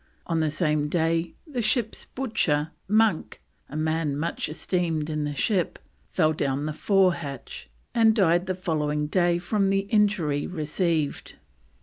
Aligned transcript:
On 0.25 0.39
the 0.39 0.49
same 0.49 0.89
day 0.89 1.35
the 1.45 1.61
ship's 1.61 2.05
butcher, 2.05 2.71
Monk, 2.87 3.39
"a 3.69 3.75
man 3.75 4.17
much 4.17 4.49
esteemed 4.49 5.11
in 5.11 5.25
the 5.25 5.35
ship," 5.35 5.77
fell 6.09 6.33
down 6.33 6.65
the 6.65 6.73
forehatch, 6.73 7.69
and 7.93 8.15
died 8.15 8.47
the 8.47 8.55
following 8.55 9.05
day 9.05 9.37
from 9.37 9.69
the 9.69 9.81
injury 9.91 10.47
received. 10.47 11.35